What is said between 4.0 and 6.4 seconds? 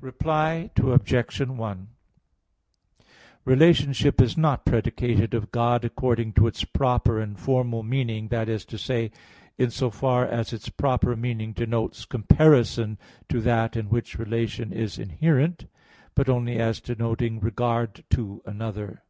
is not predicated of God according